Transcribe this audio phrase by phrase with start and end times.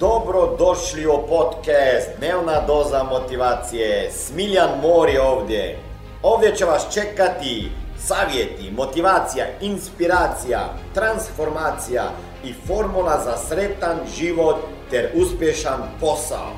[0.00, 4.10] Dobro došli u podcast Dnevna doza motivacije.
[4.10, 5.78] Smiljan Mor je ovdje.
[6.22, 10.60] Ovdje će vas čekati savjeti, motivacija, inspiracija,
[10.94, 12.02] transformacija
[12.44, 14.56] i formula za sretan život
[14.90, 16.50] ter uspješan posao.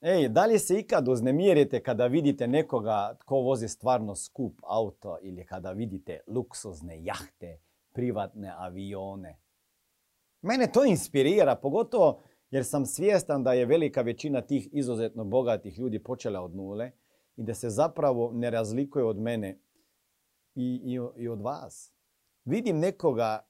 [0.00, 5.46] Ej, da li se ikad uznemirite kada vidite nekoga tko vozi stvarno skup auto ili
[5.46, 7.60] kada vidite luksuzne jahte,
[7.92, 9.47] privatne avione?
[10.42, 12.20] Mene to inspirira, pogotovo
[12.50, 16.90] jer sam svjestan da je velika većina tih izuzetno bogatih ljudi počela od nule
[17.36, 19.60] i da se zapravo ne razlikuje od mene
[20.54, 21.92] i, i, i od vas.
[22.44, 23.48] Vidim nekoga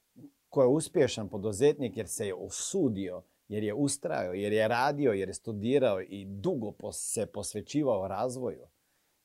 [0.49, 5.29] ko je uspješan poduzetnik jer se je osudio, jer je ustrajao, jer je radio, jer
[5.29, 8.67] je studirao i dugo se posvećivao razvoju.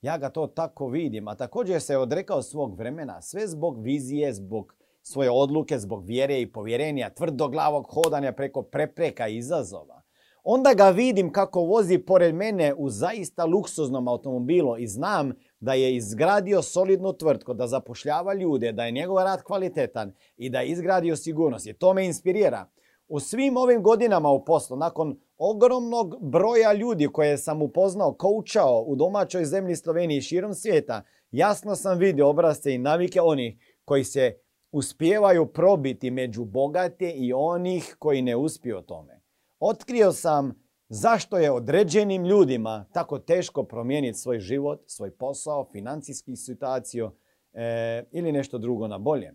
[0.01, 4.33] Ja ga to tako vidim, a također se je odrekao svog vremena, sve zbog vizije,
[4.33, 10.01] zbog svoje odluke, zbog vjere i povjerenja, tvrdoglavog hodanja preko prepreka i izazova.
[10.43, 15.95] Onda ga vidim kako vozi pored mene u zaista luksuznom automobilu i znam da je
[15.95, 21.15] izgradio solidnu tvrtku, da zapošljava ljude, da je njegov rad kvalitetan i da je izgradio
[21.15, 21.67] sigurnost.
[21.67, 22.69] I to me inspirira.
[23.07, 28.95] U svim ovim godinama u poslu, nakon ogromnog broja ljudi koje sam upoznao, koučao u
[28.95, 34.42] domaćoj zemlji Sloveniji i širom svijeta, jasno sam vidio obrazce i navike onih koji se
[34.73, 39.21] uspijevaju probiti među bogate i onih koji ne uspiju tome.
[39.59, 47.11] Otkrio sam zašto je određenim ljudima tako teško promijeniti svoj život, svoj posao, financijski situaciju
[47.53, 49.33] e, ili nešto drugo na bolje.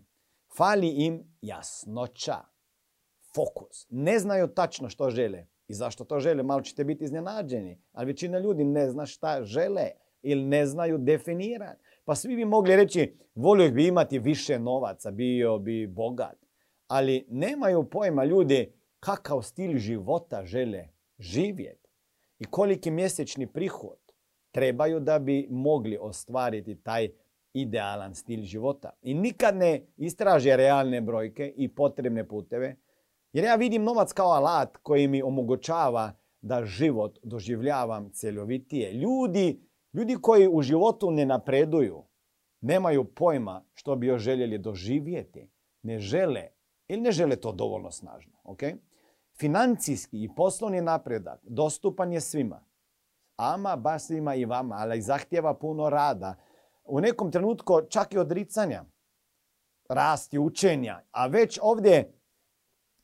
[0.57, 2.37] Fali im jasnoća,
[3.35, 3.87] fokus.
[3.89, 6.43] Ne znaju tačno što žele i zašto to žele.
[6.43, 9.89] Malo ćete biti iznenađeni, ali većina ljudi ne zna šta žele
[10.21, 11.88] ili ne znaju definirati.
[12.09, 16.37] Pa svi bi mogli reći, volio bi imati više novaca, bio bi bogat.
[16.87, 20.87] Ali nemaju pojma ljudi kakav stil života žele
[21.19, 21.89] živjeti
[22.39, 23.99] i koliki mjesečni prihod
[24.51, 27.09] trebaju da bi mogli ostvariti taj
[27.53, 28.89] idealan stil života.
[29.01, 32.75] I nikad ne istraže realne brojke i potrebne puteve,
[33.33, 38.93] jer ja vidim novac kao alat koji mi omogućava da život doživljavam cjelovitije.
[38.93, 39.61] Ljudi,
[39.93, 42.08] ljudi koji u životu ne napreduju,
[42.61, 45.49] nemaju pojma što bi još željeli doživjeti,
[45.81, 46.47] ne žele
[46.87, 48.33] ili ne žele to dovoljno snažno.
[48.43, 48.77] Okay?
[49.39, 52.63] Financijski i poslovni napredak dostupan je svima.
[53.35, 56.35] Ama, baš svima i vama, ali zahtjeva puno rada.
[56.85, 58.83] U nekom trenutku čak i odricanja,
[59.89, 61.01] rasti, učenja.
[61.11, 62.13] A već ovdje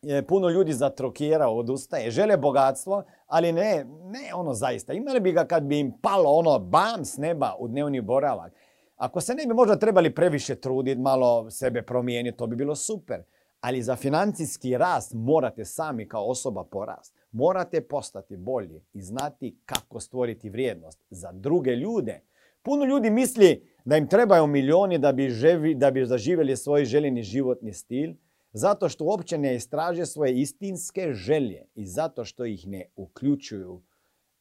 [0.02, 2.12] je puno ljudi zatrokira, odustaje.
[2.12, 4.94] Žele bogatstvo, ali ne, ne ono zaista.
[4.94, 8.54] Imali bi ga kad bi im palo ono bam s neba u dnevni boravak.
[8.96, 13.24] Ako se ne bi možda trebali previše truditi, malo sebe promijeniti, to bi bilo super.
[13.62, 17.16] Ali za financijski rast morate sami kao osoba porast.
[17.32, 22.22] Morate postati bolji i znati kako stvoriti vrijednost za druge ljude.
[22.62, 27.24] Puno ljudi misli da im trebaju milijoni da bi, ževi, da bi zaživjeli svoj željeni
[27.24, 28.14] životni stil,
[28.54, 33.82] zato što uopće ne istraže svoje istinske želje i zato što ih ne uključuju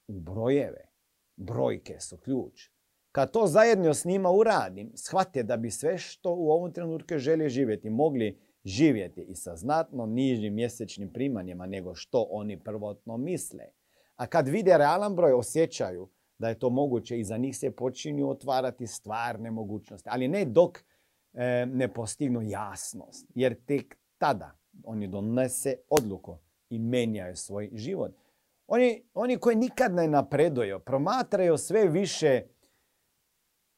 [0.07, 0.89] u brojeve.
[1.37, 2.74] Brojke su ključ.
[3.15, 7.49] Kad to zajedno s njima uradim, shvate da bi sve što u ovom trenutku žele
[7.49, 13.65] živjeti, mogli živjeti i sa znatno nižim mjesečnim primanjima nego što oni prvotno misle.
[14.17, 16.09] A kad vide realan broj, osjećaju
[16.39, 20.09] da je to moguće i za njih se počinju otvarati stvarne mogućnosti.
[20.13, 20.79] Ali ne dok
[21.33, 23.27] e, ne postignu jasnost.
[23.35, 26.39] Jer tek tada oni donese odluku
[26.71, 28.13] i menjaju svoj život.
[28.67, 32.43] Oni, oni koji nikad ne napreduju, promatraju sve više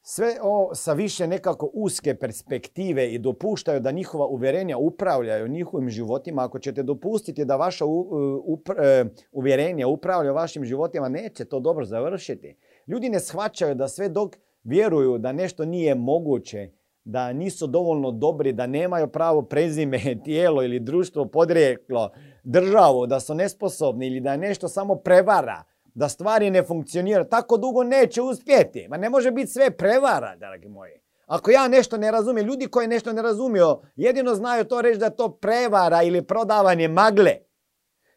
[0.08, 6.44] sve o, sa više nekako uske perspektive i dopuštaju da njihova uvjerenja upravljaju njihovim životima,
[6.44, 12.56] ako ćete dopustiti da vaša e, uvjerenja upravljaju vašim životima, neće to dobro završiti.
[12.86, 16.70] Ljudi ne shvaćaju da sve dok vjeruju da nešto nije moguće,
[17.04, 22.10] da nisu dovoljno dobri, da nemaju pravo prezime, tijelo ili društvo, podrijeklo,
[22.44, 25.64] državu, da su nesposobni ili da je nešto samo prevara,
[25.96, 28.88] da stvari ne funkcioniraju, tako dugo neće uspjeti.
[28.88, 30.92] Ma ne može biti sve prevara, dragi moji.
[31.26, 35.10] Ako ja nešto ne razumijem, ljudi koji nešto ne razumiju, jedino znaju to reći da
[35.10, 37.36] to prevara ili prodavanje magle.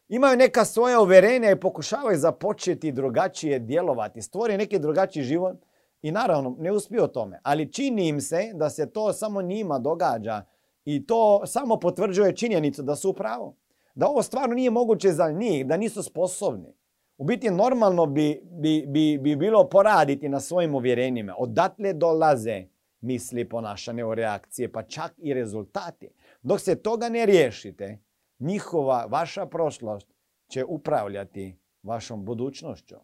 [0.07, 5.57] Imaju neka svoja uvjerenja i pokušavaju započeti drugačije djelovati, stvori neki drugačiji život
[6.01, 7.39] i naravno ne uspiju tome.
[7.43, 10.41] Ali čini im se da se to samo njima događa
[10.85, 13.55] i to samo potvrđuje činjenicu da su u pravu.
[13.95, 16.78] Da ovo stvarno nije moguće za njih, da nisu sposobni.
[17.19, 21.35] U biti normalno bi, bi, bi, bi bilo poraditi na svojim uvjerenjima.
[21.37, 22.63] Odatle dolaze
[23.01, 26.09] misli, ponašanje, reakcije, pa čak i rezultati.
[26.41, 27.99] Dok se toga ne riješite,
[28.39, 30.07] njihova, vaša prošlost
[30.47, 32.95] će upravljati vašom budućnošću.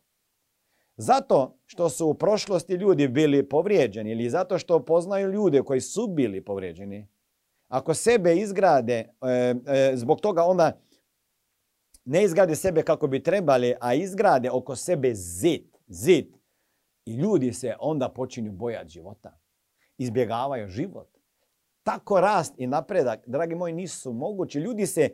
[0.97, 6.07] Zato što su u prošlosti ljudi bili povrijeđeni ili zato što poznaju ljude koji su
[6.07, 7.07] bili povrijeđeni.
[7.67, 10.79] Ako sebe izgrade, e, e, zbog toga onda
[12.05, 16.37] ne izgrade sebe kako bi trebali, a izgrade oko sebe zid, zid.
[17.05, 19.39] I ljudi se onda počinju bojati života.
[19.97, 21.07] Izbjegavaju život.
[21.83, 24.59] Tako rast i napredak, dragi moji, nisu mogući.
[24.59, 25.09] Ljudi se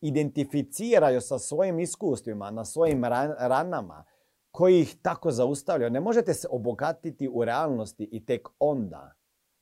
[0.00, 3.04] identificiraju sa svojim iskustvima, na svojim
[3.38, 4.04] ranama,
[4.50, 5.90] koji ih tako zaustavljaju.
[5.90, 9.14] Ne možete se obogatiti u realnosti i tek onda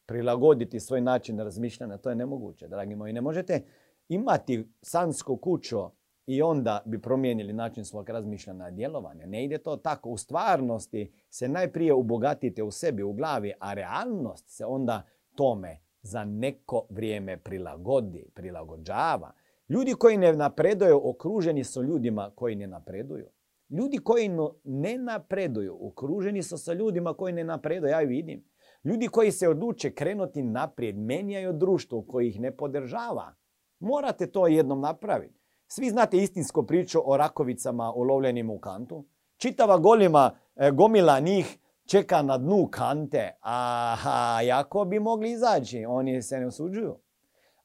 [0.07, 1.99] prilagoditi svoj način razmišljanja.
[1.99, 3.13] To je nemoguće, dragi moji.
[3.13, 3.65] Ne možete
[4.09, 5.79] imati sansku kuću
[6.27, 9.27] i onda bi promijenili način svog razmišljanja i djelovanja.
[9.27, 10.11] Ne ide to tako.
[10.11, 15.03] U stvarnosti se najprije ubogatite u sebi, u glavi, a realnost se onda
[15.35, 19.33] tome za neko vrijeme prilagodi, prilagođava.
[19.69, 23.27] Ljudi koji ne napreduju okruženi su ljudima koji ne napreduju.
[23.71, 24.31] Ljudi koji
[24.65, 27.91] ne napreduju okruženi su sa ljudima koji ne napreduju.
[27.91, 28.45] Ja vidim.
[28.85, 33.35] Ljudi koji se odluče krenuti naprijed, menjaju društvo koji ih ne podržava.
[33.79, 35.42] Morate to jednom napraviti.
[35.75, 39.05] Svi znate istinsku priču o rakovicama ulovljenim u kantu.
[39.37, 46.23] Čitava golima, e, gomila njih čeka na dnu kante, a jako bi mogli izaći, oni
[46.23, 46.97] se ne osuđuju.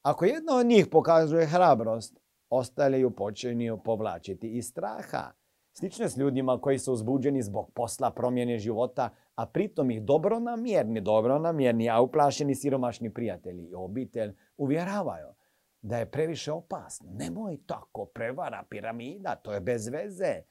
[0.02, 2.20] Ako jedna od njih pokazuje hrabrost,
[2.50, 5.32] ostali ju počinju povlačiti iz straha.
[5.72, 11.90] Slično s ljudima koji su uzbuđeni zbog posla, promjene života, a pritom ih dobronamjerni, dobronamjerni,
[11.90, 15.37] a uplašeni siromašni prijatelji i obitelj uvjeravaju
[15.82, 17.06] da je previše opasno.
[17.12, 20.24] Nemoj tako, prevara, piramida, to je bez veze.
[20.24, 20.42] E,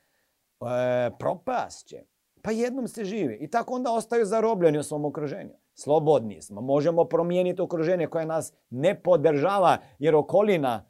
[1.19, 2.03] propast će.
[2.41, 3.37] Pa jednom se živi.
[3.41, 5.53] I tako onda ostaju zarobljeni u svom okruženju.
[5.73, 6.61] Slobodni smo.
[6.61, 10.89] Možemo promijeniti okruženje koje nas ne podržava jer okolina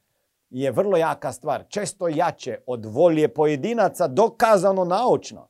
[0.50, 1.64] je vrlo jaka stvar.
[1.70, 5.50] Često jače od volje pojedinaca dokazano naučno.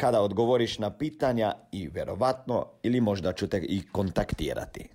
[0.00, 4.88] kada odgovoriš na pitanja i vjerovatno ili možda ću te i kontaktirati.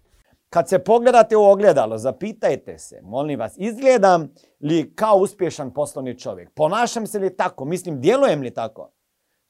[0.50, 6.50] Kad se pogledate u ogledalo, zapitajte se, molim vas, izgledam li kao uspješan poslovni čovjek?
[6.56, 7.66] Ponašam se li tako?
[7.66, 8.92] Mislim, djelujem li tako?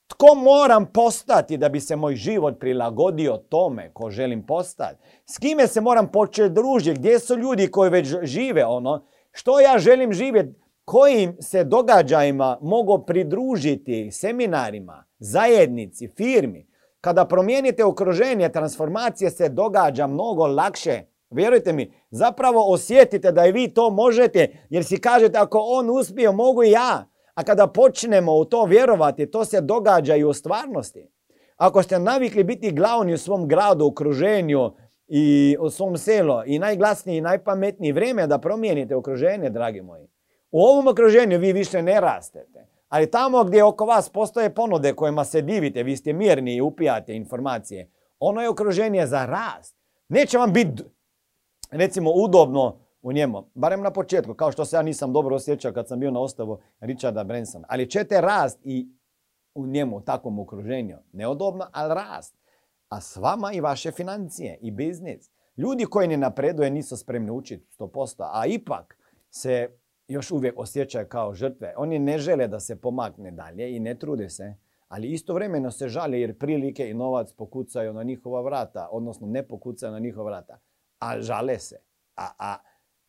[0.06, 4.98] Tko moram postati da bi se moj život prilagodio tome ko želim postati?
[5.26, 6.98] S kime se moram početi družiti?
[6.98, 9.06] Gdje su ljudi koji već žive ono?
[9.32, 10.60] Što ja želim živjeti?
[10.84, 16.66] Kojim se događajima mogu pridružiti seminarima, zajednici, firmi?
[17.00, 21.00] Kada promijenite okruženje, transformacija se događa mnogo lakše.
[21.30, 26.32] Vjerujte mi, zapravo osjetite da i vi to možete, jer si kažete ako on uspije,
[26.32, 27.06] mogu i ja.
[27.34, 31.08] A kada počnemo u to vjerovati, to se događa i u stvarnosti.
[31.56, 34.72] Ako ste navikli biti glavni u svom gradu, okruženju
[35.08, 40.06] i u svom selu i najglasniji i najpametniji, vrijeme da promijenite okruženje, dragi moji.
[40.50, 42.53] U ovom okruženju vi više ne rastete.
[42.94, 47.16] Ali tamo gdje oko vas postoje ponude kojima se divite, vi ste mirni i upijate
[47.16, 49.76] informacije, ono je okruženje za rast.
[50.08, 50.82] Neće vam biti,
[51.70, 55.88] recimo, udobno u njemu, barem na početku, kao što se ja nisam dobro osjećao kad
[55.88, 57.66] sam bio na ostavu Richarda Bransona.
[57.70, 58.88] Ali ćete rast i
[59.54, 60.96] u njemu, u takvom okruženju.
[61.12, 62.36] Neodobno, ali rast.
[62.88, 65.30] A s vama i vaše financije i biznis.
[65.56, 68.98] Ljudi koji ne napreduje nisu spremni učiti 100%, a ipak
[69.30, 69.68] se
[70.08, 71.74] još uvijek osjećaju kao žrtve.
[71.76, 74.54] Oni ne žele da se pomakne dalje i ne trude se,
[74.88, 79.92] ali istovremeno se žale jer prilike i novac pokucaju na njihova vrata, odnosno ne pokucaju
[79.92, 80.58] na njihova vrata,
[80.98, 81.76] a žale se.
[82.16, 82.56] A, a,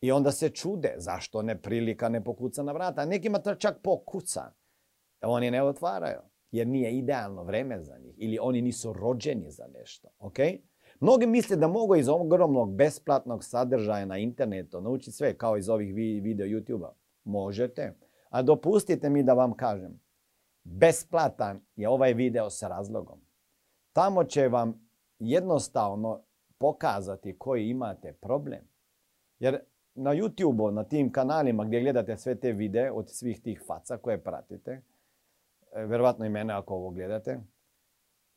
[0.02, 3.06] I onda se čude zašto ne prilika ne pokuca na vrata.
[3.06, 4.52] Nekima to čak pokuca.
[5.22, 6.20] Oni ne otvaraju
[6.52, 10.08] jer nije idealno vreme za njih ili oni nisu rođeni za nešto.
[10.20, 10.60] Okay?
[11.00, 15.94] Mnogi misle da mogu iz ogromnog besplatnog sadržaja na internetu naučiti sve kao iz ovih
[16.24, 16.94] video YouTube-a.
[17.24, 17.94] Možete.
[18.30, 20.00] A dopustite mi da vam kažem.
[20.64, 23.20] besplatan je ovaj video s razlogom.
[23.94, 26.22] Tamo će vam jednostavno
[26.58, 28.68] pokazati koji imate problem.
[29.40, 29.60] Jer
[29.96, 34.24] na YouTube, na tim kanalima gdje gledate sve te videe od svih tih faca koje
[34.24, 34.82] pratite,
[35.72, 37.40] e, verovatno i mene ako ovo gledate,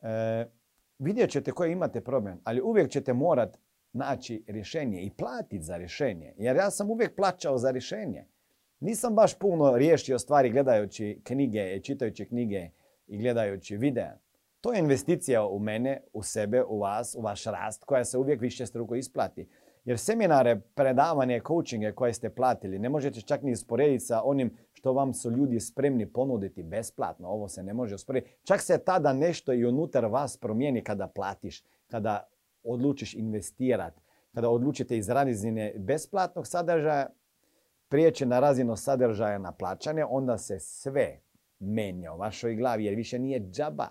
[0.01, 0.45] e,
[0.99, 3.57] vidjet ćete koji imate problem, ali uvijek ćete morat
[3.93, 6.33] naći rješenje i platiti za rješenje.
[6.37, 8.25] Jer ja sam uvijek plaćao za rješenje.
[8.79, 12.69] Nisam baš puno riješio stvari gledajući knjige, čitajući knjige
[13.07, 14.17] i gledajući videa.
[14.61, 18.41] To je investicija u mene, u sebe, u vas, u vaš rast koja se uvijek
[18.41, 19.47] više struko isplati.
[19.85, 24.93] Jer seminare, predavanje, coachinge koje ste platili ne možete čak ni usporediti sa onim što
[24.93, 27.27] vam su ljudi spremni ponuditi besplatno.
[27.27, 28.35] Ovo se ne može usporediti.
[28.43, 32.29] Čak se tada nešto i unutar vas promijeni kada platiš, kada
[32.63, 34.01] odlučiš investirati,
[34.33, 37.09] kada odlučite iz razine besplatnog sadržaja
[37.87, 41.19] prijeći na razinu sadržaja na plaćanje, onda se sve
[41.59, 43.87] menja u vašoj glavi jer više nije džaba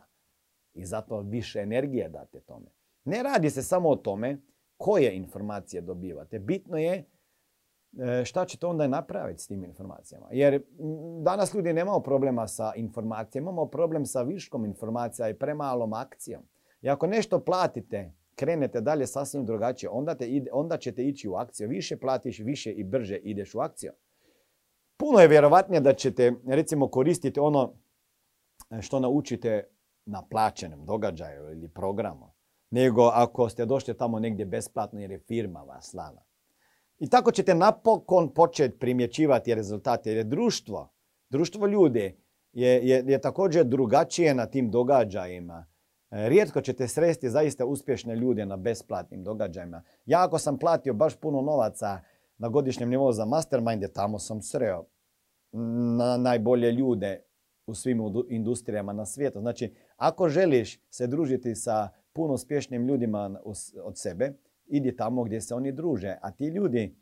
[0.75, 2.71] i zato više energije date tome.
[3.05, 4.41] Ne radi se samo o tome
[4.77, 6.39] koje informacije dobivate.
[6.39, 7.05] Bitno je
[8.25, 10.27] šta ćete onda napraviti s tim informacijama.
[10.31, 10.63] Jer
[11.23, 16.43] danas ljudi nemaju problema sa informacijama, imamo problem sa viškom informacija i premalom akcijom.
[16.83, 20.17] I ako nešto platite, krenete dalje sasvim drugačije, onda,
[20.53, 21.69] onda ćete ići u akciju.
[21.69, 23.93] Više platiš, više i brže ideš u akciju.
[24.97, 27.73] Puno je vjerovatnije da ćete recimo koristiti ono
[28.71, 29.69] e, što naučite
[30.07, 32.33] na plaćenom događaju ili programu,
[32.71, 36.28] nego ako ste došli tamo negdje besplatno jer je firma vas slala.
[36.99, 40.93] I tako ćete napokon početi primjećivati rezultate jer je društvo,
[41.31, 42.17] društvo ljudi
[42.53, 45.67] je, je, je također drugačije na tim događajima.
[46.11, 49.83] E, rijetko ćete sresti zaista uspješne ljude na besplatnim događajima.
[50.07, 52.01] Ja ako sam platio baš puno novaca
[52.39, 54.85] na godišnjem nivou za masterminde, tamo sam sreo
[55.99, 57.23] na najbolje ljude
[57.67, 59.41] u svim industrijama na svijetu.
[59.41, 63.41] Znači, ako želiš se družiti sa puno uspješnim ljudima
[63.85, 64.33] od sebe,
[64.69, 66.17] idi tamo gdje se oni druže.
[66.23, 66.97] A ti ljudi,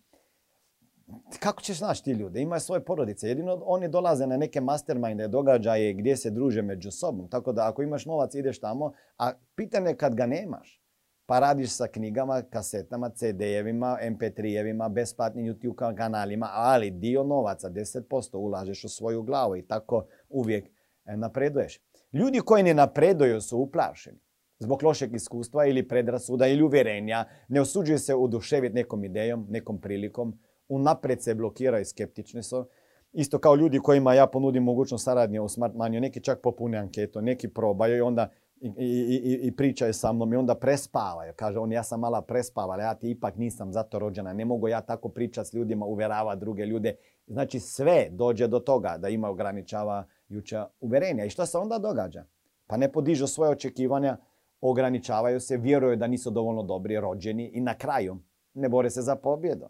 [1.39, 2.41] kako ćeš naći ti ljude?
[2.41, 3.29] Imaju svoje porodice.
[3.29, 7.29] Jedino oni dolaze na neke masterminde, događaje gdje se druže među sobom.
[7.29, 10.83] Tako da ako imaš novac ideš tamo, a pitanje kad ga nemaš.
[11.29, 18.85] Pa radiš sa knjigama, kasetama, CD-evima, MP3-evima, besplatnim YouTube kanalima, ali dio novaca, 10% ulažeš
[18.85, 20.69] u svoju glavu i tako uvijek
[21.05, 21.81] e, napreduješ.
[22.13, 24.26] Ljudi koji ne napreduju su uplašeni
[24.59, 30.39] zbog lošeg iskustva ili predrasuda ili uvjerenja, ne osuđuju se oduševiti nekom idejom, nekom prilikom,
[30.69, 32.67] unaprijed se blokiraju i skeptični su.
[33.13, 37.23] Isto kao ljudi kojima ja ponudim mogućnost saradnje u Smart Money, neki čak popune anketu,
[37.23, 38.29] neki probaju i onda
[38.61, 41.33] i, i, i pričaju sa mnom i onda prespavaju.
[41.37, 44.33] Kaže on, ja sam mala prespavala, ja ti ipak nisam zato rođena.
[44.33, 46.97] Ne mogu ja tako pričati s ljudima, uvjerava druge ljude.
[47.27, 51.25] Znači sve dođe do toga da ima ograničavajuća uvjerenja.
[51.25, 52.25] I što se onda događa?
[52.67, 54.17] Pa ne podižu svoje očekivanja,
[54.61, 58.19] ograničavaju se, vjeruju da nisu dovoljno dobri rođeni i na kraju
[58.55, 59.67] ne bore se za pobjedu.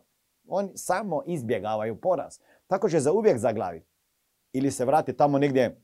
[0.48, 2.38] Oni samo izbjegavaju poraz.
[2.66, 3.86] Tako će za uvijek zaglaviti.
[4.52, 5.80] Ili se vrati tamo negdje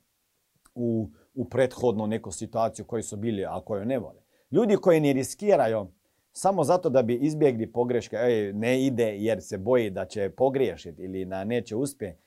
[0.74, 4.22] u, u prethodnu neku situaciju koju su bili, a koju ne vole.
[4.50, 5.86] Ljudi koji ne riskiraju
[6.32, 11.02] samo zato da bi izbjegli pogreške, ej, ne ide jer se boji da će pogriješiti
[11.02, 12.22] ili da neće uspjeti.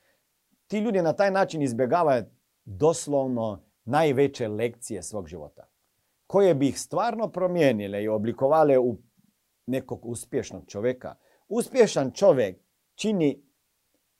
[0.67, 2.23] Ti ljudi na taj način izbjegavaju
[2.65, 5.67] doslovno najveće lekcije svog života.
[6.27, 8.97] Koje bi ih stvarno promijenile i oblikovale u
[9.67, 11.15] nekog uspješnog čovjeka.
[11.47, 12.57] Uspješan čovjek
[12.95, 13.43] čini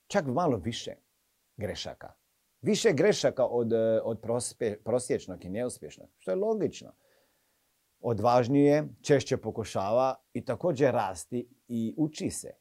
[0.08, 0.96] čak malo više
[1.58, 2.26] grešaka
[2.66, 4.20] više grešaka od, e, od
[4.84, 6.94] prosječnog i neuspješnog, što je logično.
[8.00, 12.52] Odvažnije, češće pokušava i također rasti i uči se.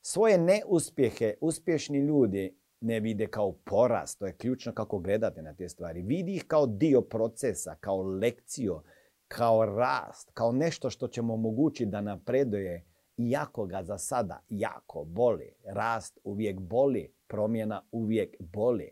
[0.00, 5.68] Svoje neuspjehe uspješni ljudi ne vide kao porast, to je ključno kako gledate na te
[5.68, 6.02] stvari.
[6.02, 8.80] Vidi ih kao dio procesa, kao lekciju,
[9.28, 12.84] kao rast, kao nešto što će mu omogućiti da napreduje
[13.16, 15.52] iako ga za sada jako boli.
[15.64, 18.90] Rast uvijek boli, promjena uvijek boli.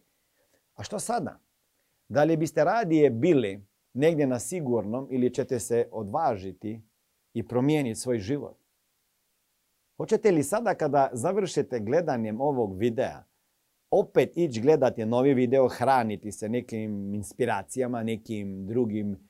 [0.75, 1.39] A što sada?
[2.09, 6.83] Da li biste radije bili negdje na sigurnom ili ćete se odvažiti
[7.35, 8.57] i promijeniti svoj život?
[9.97, 13.25] Hoćete li sada kada završite gledanjem ovog videa
[13.91, 19.29] opet ići gledati novi video, hraniti se nekim inspiracijama, nekim drugim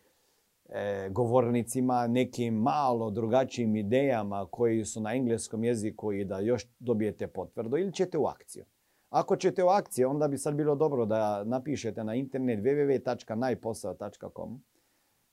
[1.11, 7.77] govornicima, nekim malo drugačijim idejama koji su na engleskom jeziku i da još dobijete potvrdu
[7.77, 8.65] ili ćete u akciju?
[9.11, 14.63] Ako ćete u akcije, onda bi sad bilo dobro da napišete na internet www.najposao.com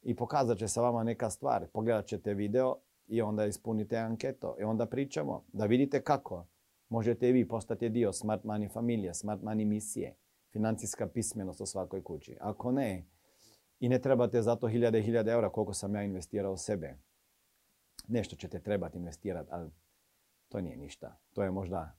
[0.01, 1.67] i pokazat će se vama neka stvar.
[1.73, 2.75] Pogledat ćete video
[3.07, 6.45] i onda ispunite anketo i onda pričamo da vidite kako
[6.89, 10.15] možete vi postati dio Smart Money familije, Smart Money misije.
[10.51, 12.37] financijska pismenost u svakoj kući.
[12.39, 13.05] Ako ne,
[13.79, 16.97] i ne trebate zato hiljade i hiljade eura koliko sam ja investirao sebe.
[18.07, 19.71] Nešto ćete trebati investirati, ali
[20.47, 21.17] to nije ništa.
[21.33, 21.97] To je možda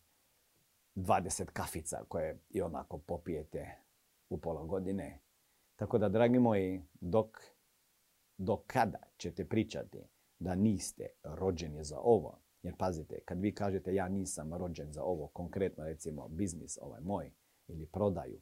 [0.96, 3.78] 20 kafica koje i onako popijete
[4.28, 5.20] u pola godine.
[5.76, 7.38] Tako da, dragi moji, dok,
[8.38, 9.98] do kada ćete pričati
[10.38, 15.26] da niste rođeni za ovo, jer pazite, kad vi kažete ja nisam rođen za ovo,
[15.26, 17.32] konkretno recimo biznis ovaj moj
[17.66, 18.40] ili prodaju,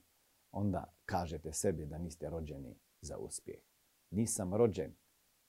[0.50, 3.60] onda kažete sebi da niste rođeni za uspjeh.
[4.10, 4.96] Nisam rođen,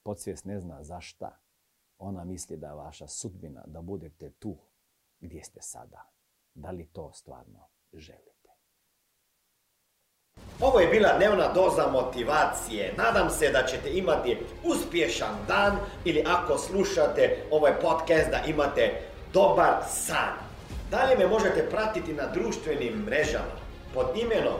[0.04, 1.40] podsvijest ne zna za šta.
[1.98, 4.58] Ona misli da je vaša sudbina da budete tu
[5.20, 6.12] gdje ste sada.
[6.54, 8.50] Da li to stvarno želite?
[10.62, 12.94] Ovo je bila dnevna doza motivacije.
[12.98, 19.02] Nadam se da ćete imati uspješan dan ili ako slušate ovaj podcast da imate
[19.34, 20.34] dobar san.
[20.92, 23.60] Dalje me možete pratiti na društvenim mrežama
[23.94, 24.60] pod imenom